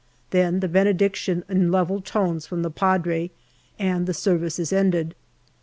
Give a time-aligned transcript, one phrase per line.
[0.31, 3.29] Then the benediction in level tones from the Padre
[3.77, 5.13] and the service is ended.